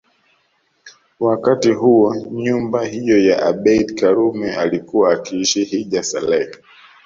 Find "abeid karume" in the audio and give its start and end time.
3.45-4.55